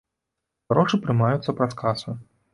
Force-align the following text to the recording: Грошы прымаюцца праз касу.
Грошы 0.73 0.99
прымаюцца 1.03 1.57
праз 1.61 1.79
касу. 1.85 2.17